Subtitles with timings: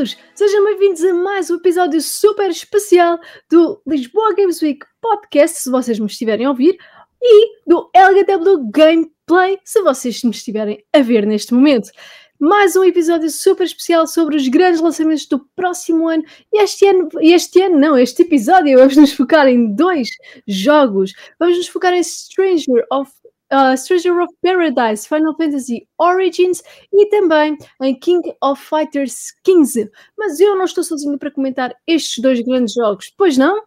[0.00, 0.16] todos!
[0.34, 3.18] Sejam bem-vindos a mais um episódio super especial
[3.50, 6.78] do Lisboa Games Week Podcast, se vocês me estiverem a ouvir,
[7.20, 11.90] e do LGW Gameplay, se vocês me estiverem a ver neste momento.
[12.38, 16.24] Mais um episódio super especial sobre os grandes lançamentos do próximo ano.
[16.50, 20.08] E este ano, este ano não, este episódio, vamos nos focar em dois
[20.48, 21.12] jogos.
[21.38, 23.12] Vamos nos focar em Stranger of
[23.52, 29.90] uh, Stranger of Paradise, Final Fantasy Origins e também em King of Fighters 15.
[30.16, 33.62] Mas eu não estou sozinho para comentar estes dois grandes jogos, pois não?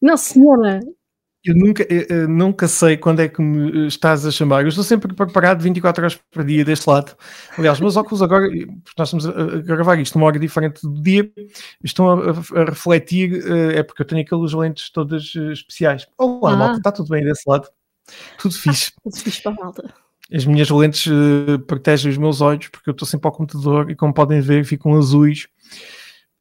[0.00, 0.80] Não, senhora.
[1.42, 4.62] Eu nunca, eu nunca sei quando é que me estás a chamar.
[4.62, 7.16] Eu estou sempre preparado 24 horas por dia deste lado.
[7.56, 11.30] Aliás, meus óculos agora, porque nós estamos a gravar isto numa hora diferente do dia,
[11.82, 16.06] estão a, a refletir, eh, é porque eu tenho aquelas lentes todas eh, especiais.
[16.18, 16.56] Olá, ah.
[16.56, 17.70] malta, está tudo bem desse lado?
[18.38, 18.92] Tudo fixe.
[19.02, 19.94] Tudo fixe para a malta.
[20.32, 23.96] As minhas lentes uh, protegem os meus olhos porque eu estou sempre ao computador e
[23.96, 25.48] como podem ver ficam azuis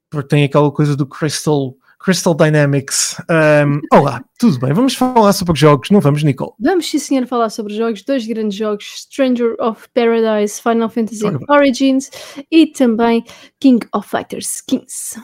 [0.09, 3.17] porque tem aquela coisa do Crystal, Crystal Dynamics.
[3.29, 4.73] Um, olá, tudo bem?
[4.73, 6.51] Vamos falar sobre jogos, não vamos, Nicole?
[6.59, 12.09] Vamos sim, senhor, falar sobre jogos, dois grandes jogos, Stranger of Paradise, Final Fantasy Origins
[12.51, 13.23] e também
[13.59, 15.21] King of Fighters 15.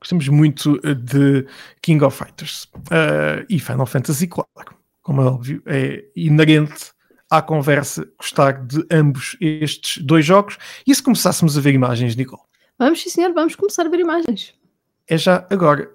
[0.00, 1.46] Gostamos muito eh, de
[1.80, 6.92] King of Fighters uh, e Final Fantasy, claro como é óbvio, é inerente
[7.30, 10.58] à conversa gostar de ambos estes dois jogos.
[10.86, 12.42] E se começássemos a ver imagens, Nicole?
[12.78, 14.54] Vamos, sim, senhor, vamos começar a ver imagens.
[15.06, 15.92] É já agora.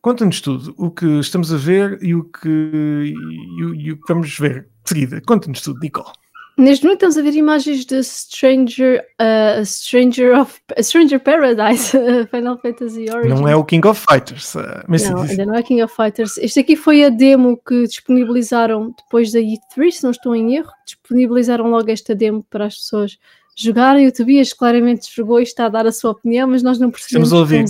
[0.00, 4.06] Conta-nos tudo, o que estamos a ver e o que, e o, e o que
[4.08, 5.20] vamos ver de seguida.
[5.26, 6.12] Conta-nos tudo, Nicole.
[6.58, 11.92] Neste momento estamos a ver imagens de Stranger, uh, Stranger of Stranger Paradise,
[12.30, 13.38] Final Fantasy Origins.
[13.38, 14.54] Não é o King of Fighters.
[14.54, 16.38] Uh, mas não, ainda não é King of Fighters.
[16.38, 20.70] Este aqui foi a demo que disponibilizaram depois da E3, se não estou em erro.
[20.86, 23.18] Disponibilizaram logo esta demo para as pessoas
[23.54, 24.06] jogarem.
[24.06, 27.28] O Tobias claramente jogou e está a dar a sua opinião, mas nós não percebemos
[27.28, 27.64] Estamos a ouvir.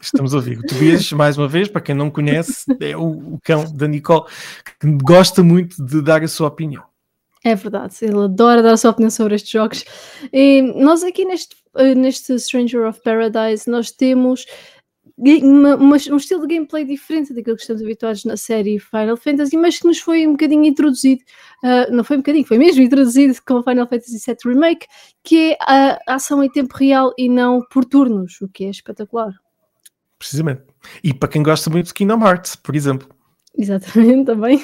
[0.00, 0.58] Estamos a ouvir.
[0.58, 4.24] O Tobias, mais uma vez, para quem não conhece, é o, o cão da Nicole,
[4.80, 6.82] que gosta muito de dar a sua opinião.
[7.44, 9.84] É verdade, ele adora dar a sua opinião sobre estes jogos.
[10.32, 14.46] E nós aqui neste, eh, neste Stranger of Paradise, nós temos
[15.16, 19.56] uma, uma, um estilo de gameplay diferente daquilo que estamos habituados na série Final Fantasy,
[19.58, 21.22] mas que nos foi um bocadinho introduzido,
[21.62, 24.86] uh, não foi um bocadinho, foi mesmo introduzido com o Final Fantasy VII Remake,
[25.22, 29.32] que é a ação em tempo real e não por turnos, o que é espetacular.
[30.18, 30.62] Precisamente.
[31.02, 33.13] E para quem gosta muito de Kingdom Hearts, por exemplo.
[33.56, 34.60] Exatamente, também.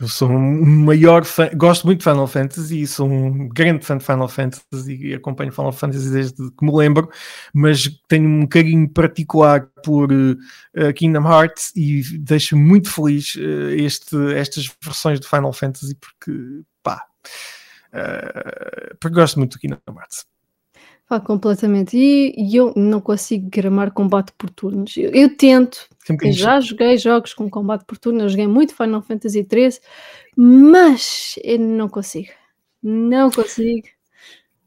[0.00, 4.04] Eu sou um maior fã, gosto muito de Final Fantasy sou um grande fã de
[4.04, 7.08] Final Fantasy e acompanho Final Fantasy desde que me lembro,
[7.54, 14.16] mas tenho um carinho particular por uh, Kingdom Hearts e deixo muito feliz uh, este,
[14.34, 17.04] estas versões de Final Fantasy porque, pá,
[17.94, 20.26] uh, porque gosto muito do Kingdom Hearts.
[21.10, 21.96] Ah, completamente.
[21.96, 24.96] E, e, eu não consigo gramar combate por turnos.
[24.96, 25.88] Eu, eu tento.
[26.22, 28.22] Eu já joguei jogos com combate por turnos.
[28.22, 29.80] Eu joguei muito Final Fantasy XIII,
[30.36, 32.30] mas eu não consigo.
[32.80, 33.88] Não consigo.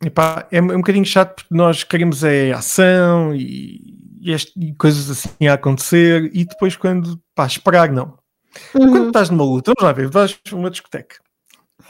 [0.03, 4.73] Epá, é, é um bocadinho chato porque nós queremos é ação e, e, este, e
[4.73, 8.17] coisas assim a acontecer e depois quando pá, esperar não.
[8.75, 8.91] Uhum.
[8.91, 11.23] Quando estás numa luta, vamos lá ver, vais uma discoteca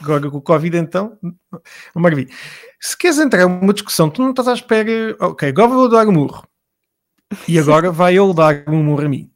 [0.00, 1.18] Agora com o Covid, então,
[1.94, 2.32] maravilha.
[2.80, 6.12] Se queres entrar numa discussão, tu não estás à espera, ok, agora vou dar um
[6.12, 6.46] murro.
[7.48, 9.30] E agora vai ele dar um murro a mim.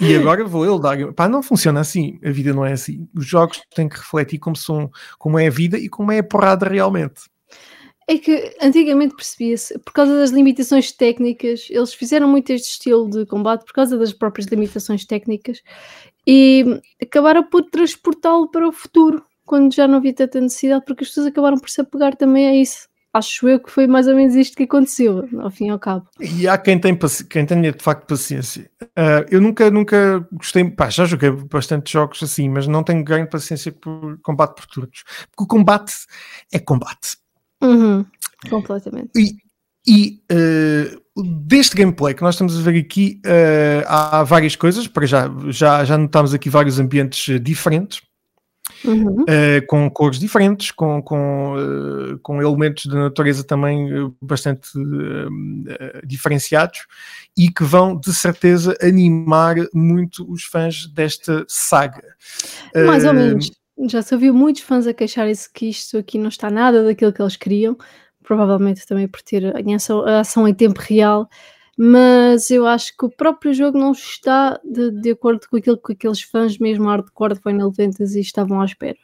[0.00, 1.12] E agora vou ele dar.
[1.12, 2.18] Pá, não funciona assim.
[2.24, 3.08] A vida não é assim.
[3.14, 6.24] Os jogos têm que refletir como, são, como é a vida e como é a
[6.24, 7.22] porrada realmente.
[8.06, 13.24] É que antigamente percebia-se, por causa das limitações técnicas, eles fizeram muito este estilo de
[13.24, 15.62] combate por causa das próprias limitações técnicas
[16.26, 21.08] e acabaram por transportá-lo para o futuro quando já não havia tanta necessidade, porque as
[21.08, 22.88] pessoas acabaram por se apegar também a isso.
[23.12, 26.08] Acho eu que foi mais ou menos isto que aconteceu, ao fim e ao cabo.
[26.18, 26.98] E há quem, tem,
[27.30, 28.68] quem tenha de facto paciência.
[28.82, 33.30] Uh, eu nunca, nunca gostei, pá, já joguei bastante jogos assim, mas não tenho grande
[33.30, 35.04] paciência por combate por turnos.
[35.30, 35.92] Porque o combate
[36.52, 37.16] é combate.
[37.62, 38.04] Uhum,
[38.50, 39.10] completamente.
[39.16, 39.36] E,
[39.86, 44.88] e uh, deste gameplay que nós estamos a ver aqui, uh, há várias coisas.
[44.88, 48.02] Para já, já, já notámos aqui vários ambientes diferentes
[48.84, 49.22] uhum.
[49.22, 54.70] uh, com cores diferentes, com, com, uh, com elementos de natureza também eh, bastante
[56.04, 56.86] diferenciados
[57.36, 62.02] e que vão de certeza animar muito os fãs desta saga.
[62.86, 63.50] Mais ou menos.
[63.88, 67.20] Já se ouviu muitos fãs a queixarem-se que isto aqui não está nada daquilo que
[67.20, 67.76] eles queriam,
[68.22, 71.28] provavelmente também por ter a ação, a ação em tempo real
[71.76, 75.92] mas eu acho que o próprio jogo não está de, de acordo com aquilo que
[75.92, 78.98] aqueles fãs mesmo hardcore de Final Fantasy estavam à espera.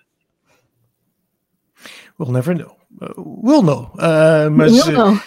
[2.18, 2.76] We'll never know.
[3.00, 3.92] Uh, we'll know.
[3.94, 5.18] Uh, mas, know.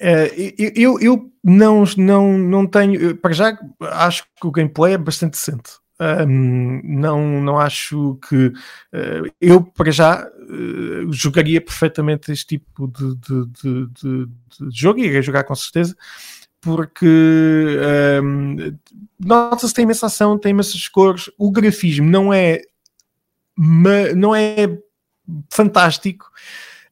[0.00, 3.16] eu, eu não, não, não tenho.
[3.16, 5.84] Para já, acho que o gameplay é bastante decente.
[6.00, 13.14] Um, não, não acho que uh, eu para já uh, jogaria perfeitamente este tipo de,
[13.14, 15.96] de, de, de, de jogo, iria jogar com certeza,
[16.64, 17.06] porque
[18.22, 18.76] um,
[19.20, 22.62] nota-se tem imensa ação, tem imensas cores, o grafismo não é
[24.16, 24.78] não é
[25.52, 26.30] fantástico.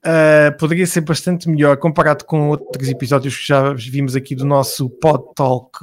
[0.04, 4.90] Uh, poderia ser bastante melhor comparado com outros episódios que já vimos aqui do nosso
[4.90, 5.78] Pod Talk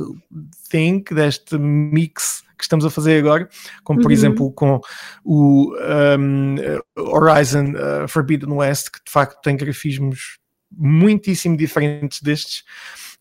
[0.70, 3.48] Think, deste mix que estamos a fazer agora,
[3.86, 4.12] como por uhum.
[4.12, 4.82] exemplo com
[5.24, 5.74] o
[6.20, 6.56] um,
[6.98, 10.38] Horizon uh, Forbidden West, que de facto tem grafismos
[10.70, 12.64] muitíssimo diferentes destes.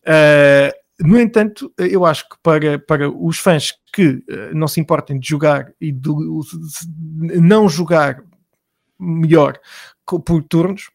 [0.09, 4.21] Uh, no entanto, eu acho que para, para os fãs que
[4.53, 8.21] não se importem de jogar e de, de não jogar
[8.99, 9.57] melhor
[10.05, 10.89] por turnos,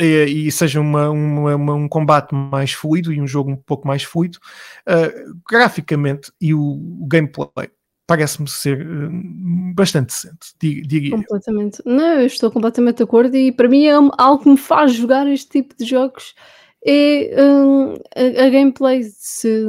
[0.00, 3.86] e, e seja uma, uma, uma, um combate mais fluido e um jogo um pouco
[3.86, 4.38] mais fluido,
[4.88, 7.70] uh, graficamente e o, o gameplay
[8.06, 8.86] parece-me ser
[9.74, 11.82] bastante decente, diria Completamente.
[11.86, 15.26] Não, eu estou completamente de acordo e para mim é algo que me faz jogar
[15.26, 16.34] este tipo de jogos
[16.84, 19.02] é um, a, a, gameplay.
[19.04, 19.66] Se,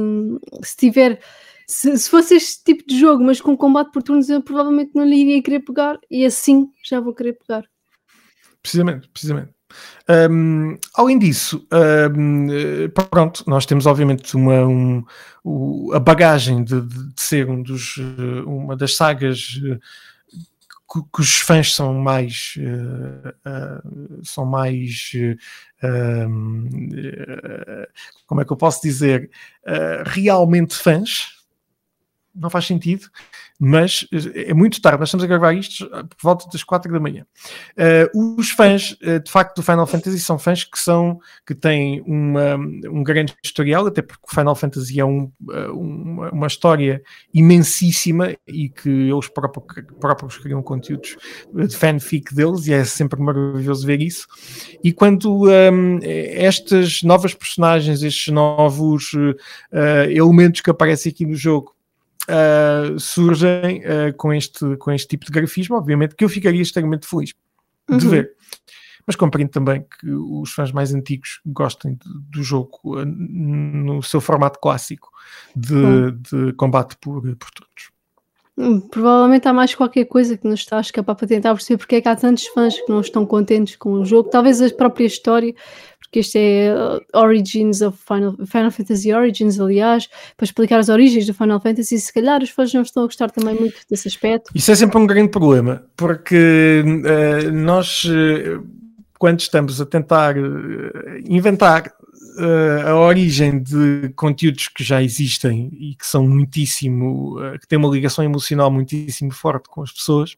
[0.63, 1.19] se tiver
[1.67, 5.05] se, se, fosse este tipo de jogo, mas com combate por turnos, eu provavelmente não
[5.05, 7.63] lhe iria querer pegar e assim já vou querer pegar.
[8.61, 9.55] Precisamente, precisamente.
[10.07, 11.67] Um, além disso,
[12.15, 12.47] um,
[13.09, 15.03] pronto, nós temos obviamente uma, um,
[15.93, 17.97] a bagagem de, de, ser um dos,
[18.45, 19.59] uma das sagas
[20.97, 25.11] eh, cujos fãs são mais uh, uh, são mais
[25.83, 26.67] uh,
[28.25, 29.29] como é que eu posso dizer?
[30.05, 31.34] Realmente fãs
[32.35, 33.09] não faz sentido
[33.59, 36.99] mas eh, é muito tarde, nós estamos a gravar isto por volta das quatro da
[36.99, 37.25] manhã.
[38.13, 42.01] Uh, os fãs, uh, de facto, do Final Fantasy são fãs que são que têm
[42.05, 45.31] uma, um grande historial, até porque o Final Fantasy é um,
[45.71, 47.01] uma, uma, história
[47.33, 49.65] imensíssima e que eles próprios,
[49.99, 51.15] próprios criam conteúdos
[51.53, 54.27] de fanfic deles e é sempre maravilhoso ver isso.
[54.83, 59.35] E quando um, estas novas personagens, estes novos uh,
[60.09, 61.74] elementos que aparecem aqui no jogo
[62.29, 67.07] uh, surgem uh, com, este, com este tipo de grafismo, obviamente, que eu ficaria extremamente
[67.07, 67.33] feliz
[67.89, 67.97] uhum.
[67.97, 68.31] de ver.
[69.05, 74.59] Mas compreendo também que os fãs mais antigos gostem do jogo uh, no seu formato
[74.59, 75.09] clássico
[75.55, 76.21] de, uhum.
[76.21, 77.94] de combate por, por turnos.
[78.89, 82.01] Provavelmente há mais qualquer coisa que nos está a escapar para tentar perceber porque é
[82.01, 84.29] que há tantos fãs que não estão contentes com o jogo.
[84.29, 85.53] Talvez a própria história
[86.15, 90.07] porque este é uh, Origins of Final, Final Fantasy Origins, aliás,
[90.37, 93.29] para explicar as origens do Final Fantasy, se calhar os fãs não estão a gostar
[93.31, 94.51] também muito desse aspecto.
[94.55, 98.65] Isso é sempre um grande problema, porque uh, nós, uh,
[99.19, 101.91] quando estamos a tentar uh, inventar
[102.37, 107.89] uh, a origem de conteúdos que já existem e que são muitíssimo, que têm uma
[107.89, 110.37] ligação emocional muitíssimo forte com as pessoas,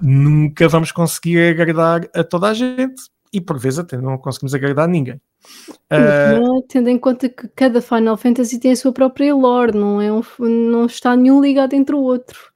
[0.00, 3.02] nunca vamos conseguir agradar a toda a gente
[3.32, 5.20] e por vezes até não conseguimos agradar ninguém.
[5.90, 10.12] Uh, tendo em conta que cada Final Fantasy tem a sua própria lore, não, é
[10.12, 12.50] um, não está nenhum ligado entre o outro.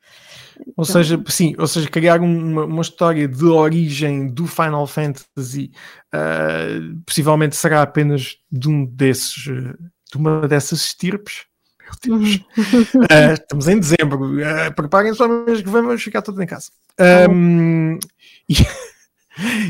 [0.58, 0.84] Ou então...
[0.84, 5.70] seja, sim, ou seja, criar uma, uma, história de origem do Final Fantasy
[6.14, 11.46] uh, possivelmente será apenas de um desses, de uma dessas estirpes.
[12.06, 12.36] Meu Deus.
[12.36, 14.30] uh, estamos em dezembro.
[14.74, 16.70] Preparem-se que vamos ficar todos em casa.
[17.30, 17.98] Um,
[18.48, 18.54] e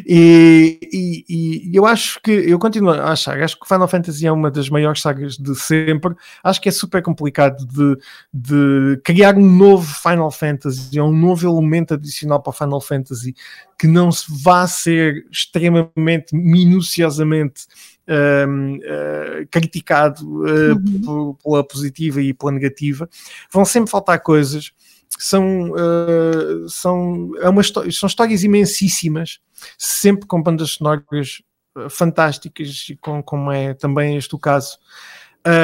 [0.07, 4.33] e, e, e, eu acho que eu continuo a achar, acho que Final Fantasy é
[4.33, 6.15] uma das maiores sagas de sempre.
[6.43, 7.99] Acho que é super complicado de,
[8.33, 13.35] de criar um novo Final Fantasy, um novo elemento adicional para Final Fantasy
[13.79, 17.67] que não se vá ser extremamente minuciosamente
[18.09, 20.75] um, uh, eh, criticado uh,
[21.07, 21.35] uhum.
[21.43, 23.09] pela positiva e pela negativa.
[23.51, 24.73] Vão sempre faltar coisas
[25.19, 29.41] são, uh, são, é uma, são histórias imensíssimas,
[29.79, 31.43] sempre com bandas sonoras
[31.77, 34.79] eh, fantásticas, com, como é também este o caso,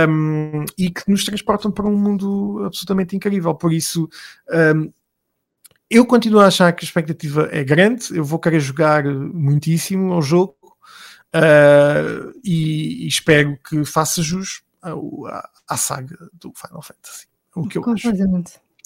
[0.08, 3.54] um, e que nos transportam para um mundo absolutamente incrível.
[3.54, 4.08] Por isso,
[4.76, 4.92] um,
[5.88, 10.22] eu continuo a achar que a expectativa é grande, eu vou querer jogar muitíssimo ao
[10.22, 10.56] jogo
[11.34, 14.94] uh, e, e, espero que faça jus à,
[15.68, 17.26] à, saga do Final Fantasy.
[17.56, 18.08] O que eu acho.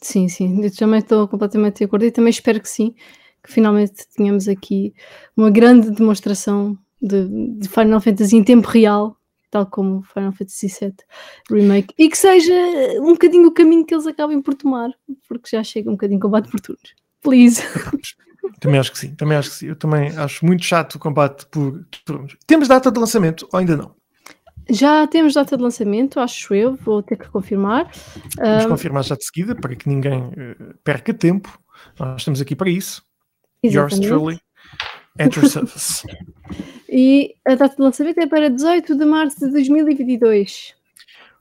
[0.04, 2.94] Sim, sim, eu também estou completamente de acordo e também espero que sim,
[3.42, 4.92] que finalmente tenhamos aqui
[5.34, 7.26] uma grande demonstração de,
[7.58, 9.16] de Final Fantasy em tempo real,
[9.50, 10.94] tal como Final Fantasy VII
[11.50, 12.52] Remake, e que seja
[13.00, 14.90] um bocadinho o caminho que eles acabem por tomar,
[15.26, 16.94] porque já chega um bocadinho combate por turnos.
[17.23, 17.62] Please.
[18.61, 19.66] Também acho que sim, também acho que sim.
[19.68, 22.37] Eu também acho muito chato o combate por turnos.
[22.46, 23.94] Temos data de lançamento ou ainda não?
[24.68, 27.90] Já temos data de lançamento, acho eu, vou ter que confirmar.
[28.37, 31.59] Vamos um, confirmar já de seguida para que ninguém uh, perca tempo.
[31.99, 33.02] Nós estamos aqui para isso.
[33.62, 34.06] Exatamente.
[34.06, 34.40] Yours truly,
[35.18, 36.06] at your service.
[36.88, 40.75] e a data de lançamento é para 18 de março de 2022.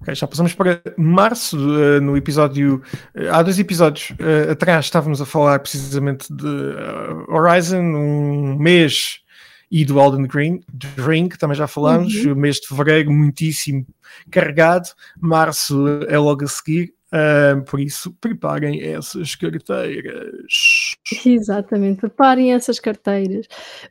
[0.01, 2.81] Okay, já passamos para março, uh, no episódio.
[3.15, 6.75] Uh, há dois episódios uh, atrás estávamos a falar precisamente de
[7.29, 9.22] Horizon, um mês
[9.73, 12.35] e do Alden Green, Drink, também já falámos, uhum.
[12.35, 13.83] mês de fevereiro muitíssimo
[14.29, 14.87] carregado,
[15.19, 20.93] março é logo a seguir, uh, por isso preparem essas carteiras.
[21.25, 23.47] Exatamente, preparem essas carteiras,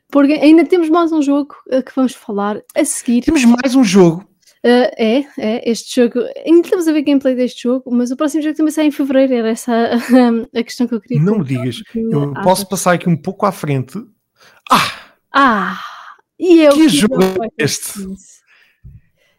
[0.09, 3.19] porque ainda temos mais um jogo que vamos falar a seguir.
[3.23, 4.25] Temos mais um jogo.
[4.65, 6.19] Uh, é, é, este jogo.
[6.45, 9.33] Ainda estamos a ver gameplay deste jogo, mas o próximo jogo também sai em fevereiro.
[9.33, 9.97] Era essa a,
[10.57, 11.21] a questão que eu queria.
[11.21, 14.01] Não me digas, eu ah, posso passar aqui um pouco à frente.
[14.71, 15.02] Ah!
[15.33, 15.83] Ah!
[16.37, 18.05] E eu, que jogo é este?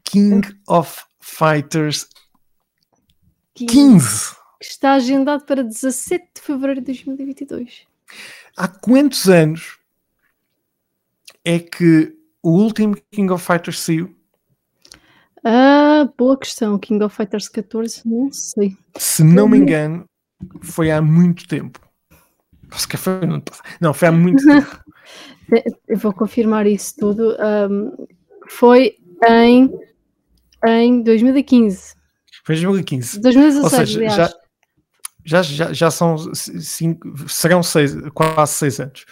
[0.03, 2.09] King of Fighters
[3.55, 4.35] 15.
[4.61, 7.87] Que está agendado para 17 de fevereiro de 2022.
[8.57, 9.79] Há quantos anos
[11.45, 14.17] é que o último King of Fighters saiu?
[15.45, 16.79] Ah, boa questão.
[16.79, 18.77] King of Fighters 14, não sei.
[18.97, 20.05] Se não me engano,
[20.63, 21.81] foi há muito tempo.
[22.97, 23.15] Foi,
[23.81, 24.81] não, foi há muito tempo.
[25.87, 27.37] Eu vou confirmar isso tudo.
[27.71, 28.07] Um,
[28.49, 28.97] foi
[29.29, 29.71] em,
[30.67, 31.95] em 2015.
[32.45, 33.21] Foi em 2015.
[33.21, 34.33] 2016, Ou seja, já,
[35.25, 39.05] já, já, já são cinco, serão seis, quase seis anos.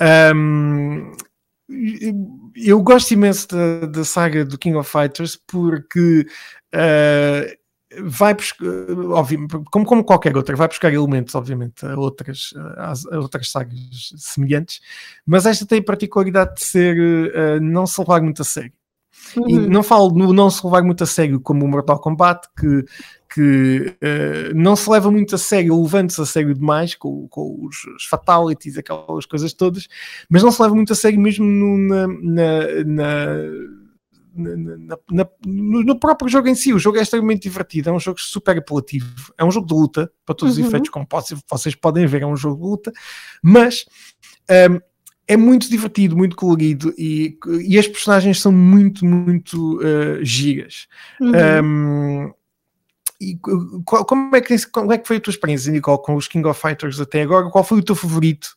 [0.00, 1.12] Um,
[2.56, 6.26] eu gosto imenso da, da, saga do King of Fighters porque
[6.74, 7.63] uh,
[8.02, 8.66] vai buscar,
[9.70, 14.80] como, como qualquer outra, vai buscar elementos, obviamente, a outras, a, outras sagas semelhantes,
[15.26, 18.72] mas esta tem a particularidade de ser uh, não se levar muito a sério.
[19.36, 19.48] Uhum.
[19.48, 22.84] E não falo no não se levar muito a sério como o Mortal Kombat, que,
[23.32, 27.84] que uh, não se leva muito a sério, levando-se a sério demais com, com os,
[27.96, 29.88] os, fatalities, aquelas coisas todas,
[30.28, 33.26] mas não se leva muito a sério mesmo no, na, na, na
[34.36, 36.72] na, na, no, próprio jogo em si.
[36.72, 40.10] O jogo é extremamente divertido, é um jogo super apelativo, é um jogo de luta,
[40.26, 40.62] para todos uhum.
[40.62, 42.92] os efeitos, como pode, vocês podem ver, é um jogo de luta,
[43.42, 43.86] mas
[44.70, 44.80] um,
[45.26, 50.86] é muito divertido, muito colorido e, e as personagens são muito, muito uh, gigas.
[51.20, 51.32] Uhum.
[51.64, 52.34] Um,
[53.20, 56.46] e como é, que, como é que foi a tua experiência, Nicole, com os King
[56.46, 57.48] of Fighters até agora?
[57.48, 58.54] Qual foi o teu favorito?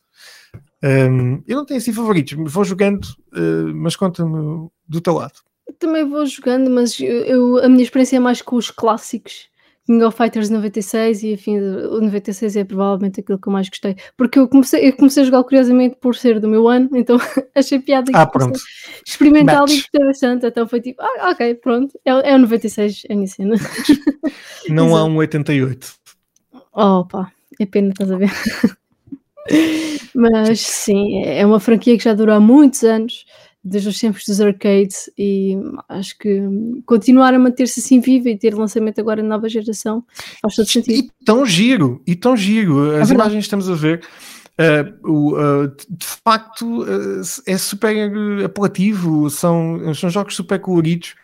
[0.82, 5.47] Um, eu não tenho assim favoritos, vou jogando, uh, mas conta-me do teu lado
[5.78, 9.48] também vou jogando, mas eu, eu, a minha experiência é mais com os clássicos.
[9.88, 13.96] King of Fighters 96 e enfim, o 96 é provavelmente aquilo que eu mais gostei.
[14.18, 17.16] Porque eu comecei, eu comecei a jogar curiosamente por ser do meu ano, então
[17.56, 18.60] achei piada ah, pronto.
[19.06, 20.46] experimental e gostei bastante.
[20.46, 23.54] Então foi tipo, ah, ok, pronto, é, é o 96 a minha cena.
[24.68, 25.94] Não há um 88.
[26.74, 28.30] Opa, é pena, estás a ver?
[30.14, 33.24] Mas sim, é uma franquia que já durou há muitos anos
[33.68, 35.56] desde os tempos dos arcades e
[35.88, 36.40] acho que
[36.86, 40.04] continuar a manter-se assim viva e ter lançamento agora na nova geração
[40.40, 40.94] faz todo sentido.
[40.94, 42.96] E tão giro, e tão giro.
[42.96, 44.02] As é imagens que estamos a ver,
[44.58, 47.94] uh, uh, de facto, uh, é super
[48.44, 51.14] apelativo, são, são jogos super coloridos.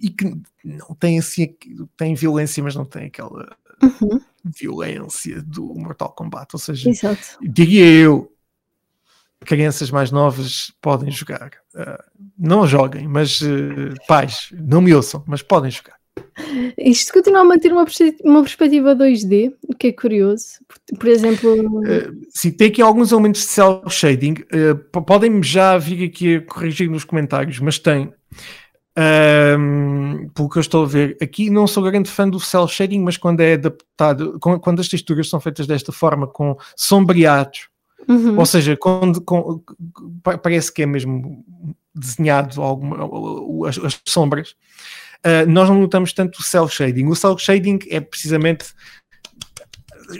[0.00, 1.54] e que não tem assim
[1.96, 4.20] tem violência, mas não tem aquela uhum.
[4.44, 6.48] violência do Mortal Kombat.
[6.52, 7.38] Ou seja, Exato.
[7.40, 8.30] diria eu,
[9.44, 11.50] crianças mais novas podem jogar.
[11.74, 12.02] Uh,
[12.38, 15.98] não joguem, mas uh, pais, não me ouçam, mas podem jogar.
[16.76, 17.84] Isto continua a manter uma,
[18.24, 20.58] uma perspectiva 2D, o que é curioso.
[20.66, 21.80] Por, por exemplo.
[21.80, 24.34] Uh, sim, tem aqui alguns elementos de cel shading.
[24.52, 28.12] Uh, Podem-me já vir aqui a corrigir nos comentários, mas tem.
[29.00, 33.00] Um, pelo que eu estou a ver, aqui não sou grande fã do cel shading,
[33.00, 37.68] mas quando é adaptado, quando as texturas são feitas desta forma, com sombreados
[38.08, 38.38] Uhum.
[38.38, 39.62] Ou seja, quando, com,
[40.42, 41.44] parece que é mesmo
[41.94, 44.54] desenhado alguma, as, as sombras,
[45.26, 47.06] uh, nós não notamos tanto o cel shading.
[47.06, 48.66] O cel shading é precisamente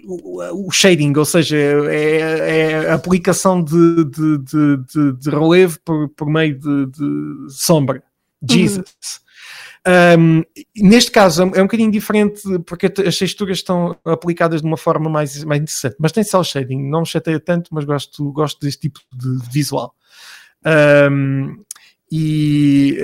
[0.04, 6.09] o, o shading, ou seja, é, é a aplicação de, de, de, de, relevo por,
[6.11, 6.90] por meio de,
[7.50, 8.02] sombra.
[8.42, 8.49] Uhum.
[8.49, 8.85] Jesus.
[8.85, 9.27] Uhum.
[9.88, 10.42] Um,
[10.76, 15.42] neste caso é um bocadinho diferente porque as texturas estão aplicadas de uma forma mais,
[15.45, 19.00] mais interessante, mas tem cel shading, não me chateia tanto, mas gosto, gosto deste tipo
[19.14, 19.95] de visual.
[21.11, 21.64] Um,
[22.11, 22.99] e,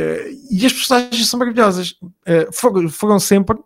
[0.50, 3.57] e, as personagens são maravilhosas, uh, foram, foram, sempre,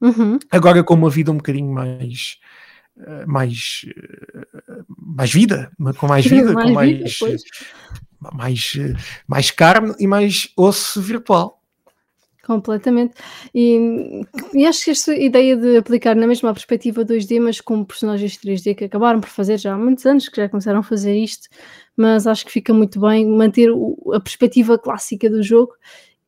[0.00, 0.38] uhum.
[0.50, 2.38] agora com uma vida um bocadinho mais.
[2.96, 3.84] Uh, mais,
[4.88, 7.36] mais vida, com mais vida, mais com mais, vida,
[8.32, 8.72] mais,
[9.28, 11.55] mais carne e mais osso virtual.
[12.46, 13.12] Completamente.
[13.52, 14.22] E,
[14.54, 18.76] e, acho que esta ideia de aplicar na mesma perspectiva 2D, mas com personagens 3D
[18.76, 21.48] que acabaram por fazer já há muitos anos, que já começaram a fazer isto,
[21.96, 23.68] mas acho que fica muito bem manter
[24.14, 25.74] a perspectiva clássica do jogo,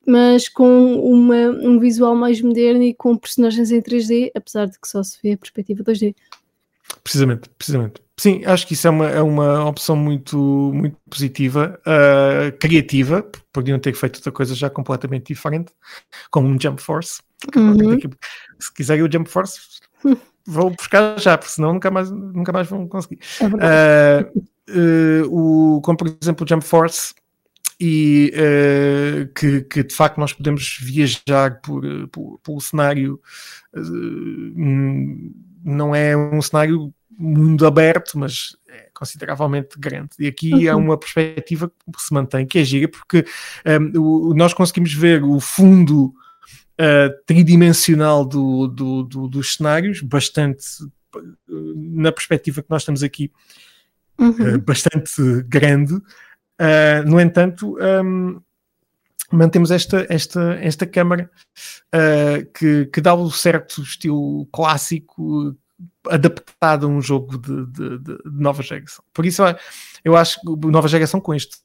[0.04, 4.88] mas com uma, um visual mais moderno e com personagens em 3D, apesar de que
[4.88, 6.16] só se vê a perspectiva 2D.
[7.04, 8.07] Precisamente, precisamente.
[8.18, 10.36] Sim, acho que isso é uma, é uma opção muito,
[10.74, 15.72] muito positiva, uh, criativa, podiam ter feito outra coisa já completamente diferente,
[16.28, 17.22] como um Jump Force.
[17.54, 17.96] Uhum.
[18.58, 19.60] Se quiserem o Jump Force,
[20.44, 23.20] vou buscar já, porque senão nunca mais, nunca mais vão conseguir.
[23.60, 27.14] É uh, uh, o, como por exemplo o Jump Force,
[27.80, 33.20] e uh, que, que, de facto nós podemos viajar por, por, pelo cenário,
[33.76, 35.32] uh,
[35.64, 40.10] não é um cenário mundo aberto, mas é consideravelmente grande.
[40.18, 40.68] E aqui uhum.
[40.68, 43.24] é uma perspectiva que se mantém, que é gira, porque
[43.66, 46.14] um, o, nós conseguimos ver o fundo
[46.78, 50.64] uh, tridimensional do, do, do, dos cenários, bastante
[51.74, 53.32] na perspectiva que nós estamos aqui,
[54.18, 54.56] uhum.
[54.56, 55.94] uh, bastante grande.
[55.94, 58.40] Uh, no entanto, um,
[59.32, 61.30] mantemos esta, esta, esta câmara
[62.54, 65.56] que, que dá o certo estilo clássico
[66.08, 69.04] adaptado a um jogo de, de, de, nova geração.
[69.12, 69.42] Por isso
[70.04, 71.56] eu acho que nova geração com este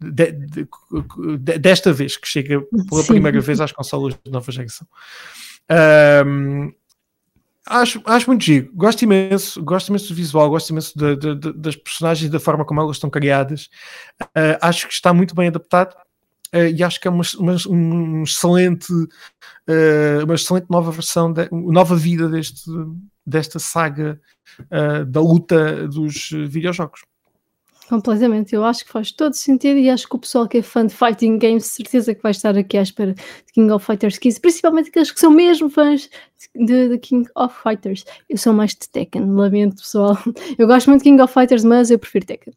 [0.00, 3.12] de, desta vez que chega pela Sim.
[3.12, 4.86] primeira vez às consolas de nova geração.
[6.26, 6.72] Um,
[7.66, 11.52] acho, acho muito giro, gosto imenso, gosto imenso do visual, gosto imenso de, de, de,
[11.52, 13.70] das personagens da forma como elas estão criadas.
[14.22, 15.94] Uh, acho que está muito bem adaptado.
[16.54, 21.48] Uh, e acho que é uma, uma um excelente, uh, uma excelente nova versão, de,
[21.50, 22.70] nova vida deste,
[23.26, 24.20] desta saga
[24.60, 27.02] uh, da luta dos videojogos.
[27.88, 30.86] Completamente, eu acho que faz todo sentido e acho que o pessoal que é fã
[30.86, 34.40] de fighting games, certeza que vai estar aqui à espera de King of Fighters 15,
[34.40, 36.08] principalmente aqueles que são mesmo fãs
[36.54, 38.04] de, de King of Fighters.
[38.30, 40.16] Eu sou mais de Tekken, lamento pessoal.
[40.56, 42.54] Eu gosto muito de King of Fighters, mas eu prefiro Tekken.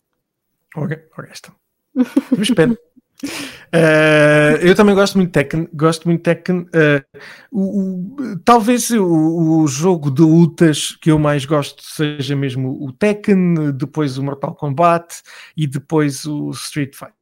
[0.75, 1.53] Ok, ok, está.
[1.93, 2.77] Mas espero.
[3.23, 5.69] Uh, eu também gosto muito de Tekken.
[5.73, 6.61] Gosto muito de Tekken.
[6.61, 7.19] Uh,
[7.51, 12.91] o, o, talvez o, o, jogo de lutas que eu mais gosto seja mesmo o
[12.91, 15.21] Tekken, depois o Mortal Kombat
[15.55, 17.15] e depois o Street Fighter.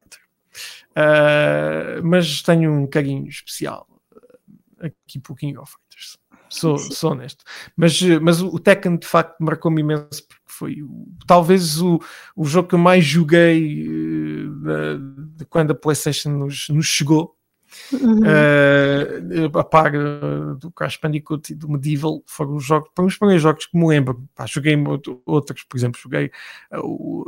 [0.92, 3.88] Uh, mas tenho um carinho especial
[4.80, 6.18] aqui por King of Fighters.
[6.50, 7.44] Sou, sou honesto.
[7.76, 12.00] Mas, mas o Tekken de facto marcou-me imenso foi o, talvez o,
[12.36, 13.88] o jogo que eu mais joguei
[14.64, 17.36] de, de quando a PlayStation nos, nos chegou.
[17.92, 18.22] Uhum.
[18.22, 23.18] Uh, a par uh, do Crash Bandicoot e do Medieval foram os jogos, foram os
[23.18, 24.24] primeiros jogos que me lembro.
[24.36, 24.76] Pá, joguei
[25.26, 26.32] outros, por exemplo, joguei
[26.72, 27.26] o.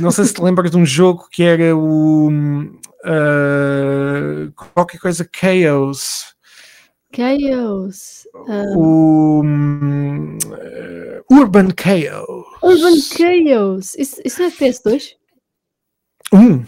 [0.00, 2.30] não sei se te lembras de um jogo que era o.
[4.74, 6.34] qualquer coisa Chaos.
[7.14, 8.26] Chaos.
[8.34, 8.76] Um...
[8.76, 10.38] O um,
[11.30, 12.41] Urban Chaos.
[12.62, 13.94] Urban Chaos.
[13.96, 15.14] Isso, isso não é PS2?
[16.32, 16.64] Um.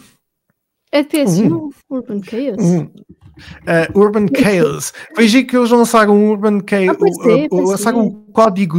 [0.93, 1.53] É PS1?
[1.53, 1.71] Um.
[1.91, 2.63] Urban Chaos.
[2.63, 2.85] Um.
[2.85, 4.93] Uh, Urban Chaos.
[5.17, 6.97] Veja que eles lançaram Urban Chaos.
[7.25, 8.79] Ah, é, lançaram o código,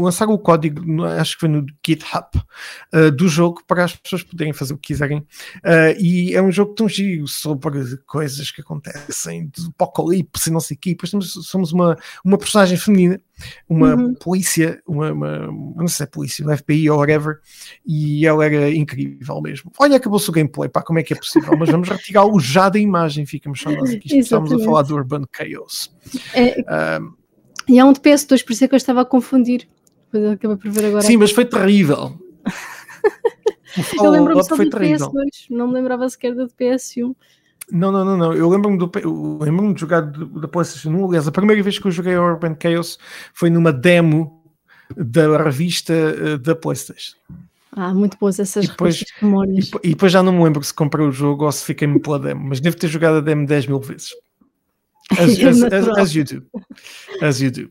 [0.00, 2.28] lançaram o código, acho que foi no GitHub,
[2.94, 5.18] uh, do jogo para as pessoas poderem fazer o que quiserem.
[5.58, 10.60] Uh, e é um jogo tão giro sobre coisas que acontecem, de apocalipse e não
[10.60, 10.90] sei o quê.
[10.90, 13.20] Depois temos, somos uma, uma personagem feminina
[13.68, 14.14] uma uhum.
[14.14, 17.38] polícia, uma, uma, não sei se é polícia, um FBI ou whatever,
[17.86, 19.70] e ela era incrível mesmo.
[19.78, 21.56] Olha, acabou-se o gameplay, pá, como é que é possível?
[21.56, 25.24] Mas vamos retirá-lo já da imagem, ficamos só nós aqui, estamos a falar do Urban
[25.34, 25.94] Chaos.
[26.34, 27.14] É, um,
[27.68, 29.68] e há um de PS2, por isso é que eu estava a confundir.
[30.10, 31.02] Depois acabei por ver agora.
[31.02, 32.16] Sim, mas foi terrível.
[34.00, 35.10] eu lembro-me só do terrível.
[35.10, 37.14] PS2, não me lembrava sequer do PS1.
[37.70, 38.32] Não, não, não, não.
[38.32, 38.78] Eu lembro-me
[39.42, 41.06] lembro de jogar da PlayStation 1.
[41.06, 42.98] Aliás, a primeira vez que eu joguei Urban Chaos
[43.34, 44.44] foi numa demo
[44.96, 47.16] da revista uh, da PlayStation.
[47.72, 49.70] Ah, muito boas essas e depois, memórias.
[49.82, 52.18] E, e, depois já não me lembro se comprei o jogo ou se fiquei-me pela
[52.18, 54.10] demo, mas devo ter jogado a demo 10 mil vezes.
[55.10, 56.46] As, as, as, as you do.
[57.20, 57.70] As you do.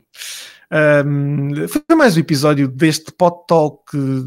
[0.70, 3.82] Um, foi mais um episódio deste Pod Talk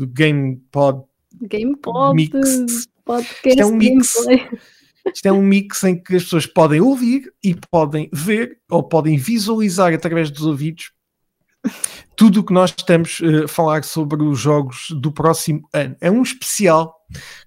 [0.07, 1.03] Game Pod.
[1.43, 2.87] Game Pod Mix.
[3.05, 4.13] Podcast é um mix.
[4.15, 4.59] Gameplay
[5.05, 9.17] isto é um mix em que as pessoas podem ouvir e podem ver ou podem
[9.17, 10.91] visualizar através dos ouvidos
[12.15, 15.95] tudo o que nós estamos a falar sobre os jogos do próximo ano.
[16.01, 16.95] É um especial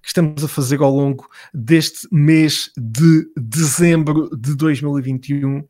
[0.01, 5.63] que estamos a fazer ao longo deste mês de dezembro de 2021,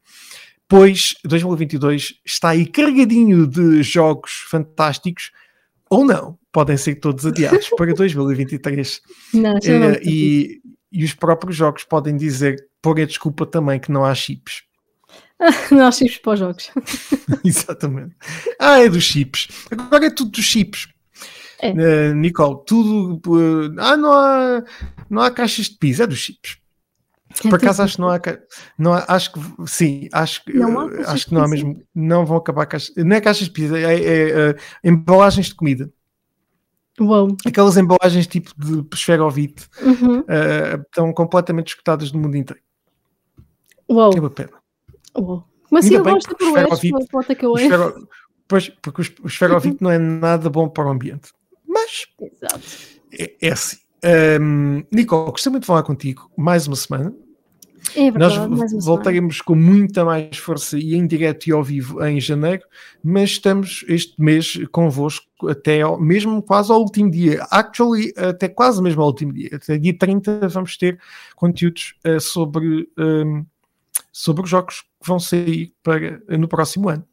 [0.67, 5.31] pois 2022 está aí carregadinho de jogos fantásticos,
[5.89, 9.01] ou não, podem ser todos adiados para 2023.
[9.33, 10.61] Não, uh, e,
[10.93, 14.61] e os próprios jogos podem dizer, por a desculpa também, que não há chips.
[15.71, 16.71] não há chips para os jogos.
[17.43, 18.15] Exatamente.
[18.59, 19.47] Ah, é dos chips.
[19.71, 20.87] Agora é tudo dos chips.
[21.59, 21.71] É.
[21.71, 23.21] Uh, Nicole, tudo.
[23.27, 24.63] Uh, ah, não há,
[25.09, 26.57] não há caixas de piso, é dos chips.
[27.43, 28.21] É Por acaso acho que não há,
[28.77, 32.37] não há, acho que sim, acho que não acho que não há mesmo, não vão
[32.37, 35.91] acabar caixas, não é caixas de pizza, é, é, é embalagens de comida.
[36.99, 37.35] Uou.
[37.45, 40.19] Aquelas embalagens tipo de esferovite uhum.
[40.19, 42.61] uh, estão completamente escutadas no mundo inteiro.
[43.89, 44.11] Uou.
[44.15, 44.51] É uma pena.
[45.17, 45.43] Uou.
[45.71, 46.67] Mas sim, eu gosto de provar
[48.47, 51.31] Pois, porque o esferovite não é nada bom para o ambiente.
[51.67, 52.61] Mas Exato.
[53.11, 53.77] É, é assim.
[54.39, 57.13] Um, Nicole, gostei muito de falar contigo mais uma semana.
[57.95, 62.19] É verdade, Nós voltaremos com muita mais força e em direto e ao vivo em
[62.19, 62.63] janeiro,
[63.03, 67.45] mas estamos este mês convosco até ao, mesmo quase ao último dia.
[67.51, 69.49] Actually, até quase mesmo ao último dia.
[69.53, 70.99] Até dia 30 vamos ter
[71.35, 73.45] conteúdos uh, sobre, um,
[74.11, 77.05] sobre os jogos que vão sair para, no próximo ano.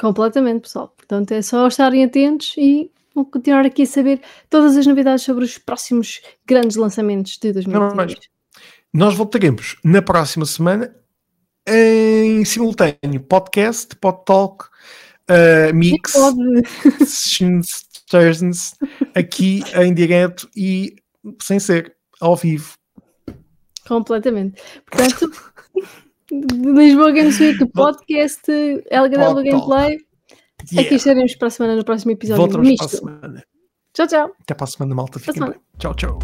[0.00, 0.88] Completamente, pessoal.
[0.96, 5.44] Portanto, é só estarem atentos e vão continuar aqui a saber todas as novidades sobre
[5.44, 8.33] os próximos grandes lançamentos de 2022.
[8.94, 10.94] Nós voltaremos na próxima semana
[11.66, 14.66] em simultâneo podcast, podtalk,
[15.28, 16.12] uh, mix,
[17.04, 18.76] sessions,
[19.12, 20.94] aqui em direto e
[21.42, 22.74] sem ser ao vivo.
[23.84, 24.62] Completamente.
[24.88, 25.52] Portanto,
[26.30, 28.42] Lisboa Games Week, podcast,
[28.92, 29.98] LGW Gameplay.
[30.70, 30.86] Yeah.
[30.86, 32.42] Aqui estaremos para a semana no próximo episódio.
[32.42, 33.44] Voltamos para a semana.
[33.92, 34.32] Tchau, tchau.
[34.40, 35.18] Até para a semana, malta.
[35.18, 35.60] Fiquem bem.
[35.78, 36.18] Tchau, tchau.